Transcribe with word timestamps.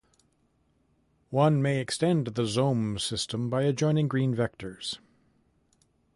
One 1.29 1.61
may 1.61 1.79
extend 1.79 2.25
the 2.25 2.41
Zome 2.47 2.97
system 2.99 3.51
by 3.51 3.61
adjoining 3.65 4.07
green 4.07 4.35
vectors. 4.35 4.97